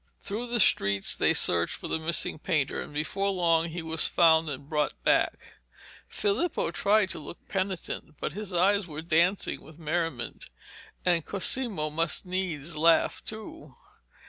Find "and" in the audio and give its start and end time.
2.81-2.91, 4.49-4.67, 11.05-11.23